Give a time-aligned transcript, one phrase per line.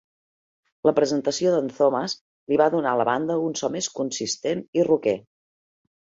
[0.87, 2.15] La presentació d'en Thomas
[2.51, 5.15] li va donar a la banda un so més consistent i roquer.